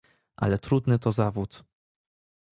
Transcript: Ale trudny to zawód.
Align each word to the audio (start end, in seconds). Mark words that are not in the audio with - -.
Ale 0.35 0.57
trudny 0.59 0.99
to 0.99 1.11
zawód. 1.11 1.63